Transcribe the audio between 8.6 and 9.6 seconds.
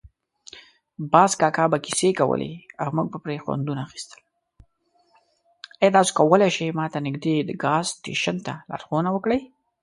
لارښوونه وکړئ؟